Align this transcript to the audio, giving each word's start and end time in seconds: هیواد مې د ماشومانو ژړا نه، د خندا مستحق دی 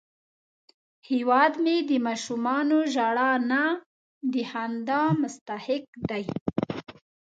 هیواد 1.09 1.53
مې 1.63 1.75
د 1.89 1.91
ماشومانو 2.07 2.77
ژړا 2.93 3.31
نه، 3.51 3.63
د 4.31 4.33
خندا 4.49 5.01
مستحق 5.21 5.85
دی 6.09 6.23